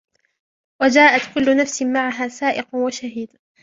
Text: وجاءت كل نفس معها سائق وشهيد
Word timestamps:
وجاءت 0.81 1.33
كل 1.35 1.57
نفس 1.57 1.81
معها 1.81 2.27
سائق 2.27 2.75
وشهيد 2.75 3.37